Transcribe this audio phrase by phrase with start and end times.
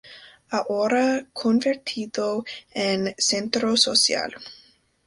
[0.49, 4.33] Ahora convertido en Centro Social.